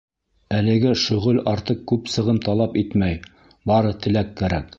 [0.59, 3.21] Әлеге шөғөл артыҡ күп сығым талап итмәй,
[3.75, 4.69] бары теләк кәрәк.